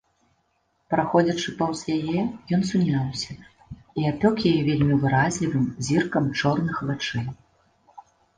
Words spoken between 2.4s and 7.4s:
ён суняўся і апёк яе вельмі выразлівым зіркам чорных вачэй.